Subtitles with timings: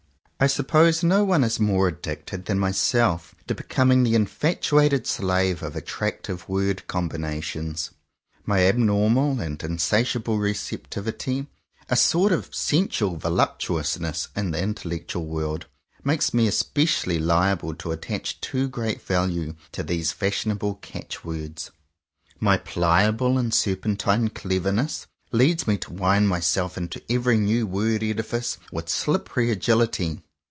[0.43, 5.75] I suppose no one is more addicted than myself to becoming the infatuated slave of
[5.75, 7.91] attractive word combinations.
[8.43, 11.45] My abnor mal and insatiable receptivity—
[11.91, 13.21] a sort of 146 JOHN COWPER POWYS sensual
[13.77, 15.67] voluptuousness in the intellectual world—
[16.03, 21.69] makes me especially liable to attach too great value to these fashionable catch words.
[22.39, 28.01] My pliable and serpentine clever ness leads me to wind myself into every new word
[28.01, 30.23] edifice with slippery agility.